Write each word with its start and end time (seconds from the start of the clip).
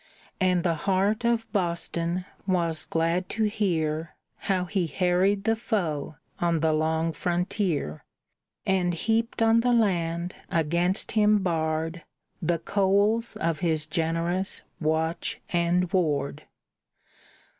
And 0.39 0.63
the 0.63 0.73
heart 0.89 1.23
of 1.25 1.45
Boston 1.53 2.25
was 2.47 2.85
glad 2.85 3.29
to 3.29 3.43
hear 3.43 4.15
How 4.37 4.65
he 4.65 4.87
harried 4.87 5.43
the 5.43 5.55
foe 5.55 6.15
on 6.39 6.61
the 6.61 6.73
long 6.73 7.11
frontier. 7.11 8.03
And 8.65 8.95
heaped 8.95 9.43
on 9.43 9.59
the 9.59 9.73
land 9.73 10.33
against 10.49 11.11
him 11.11 11.37
barred 11.37 12.01
The 12.41 12.57
coals 12.57 13.35
of 13.35 13.59
his 13.59 13.85
generous 13.85 14.63
watch 14.79 15.39
and 15.51 15.93
ward. 15.93 16.45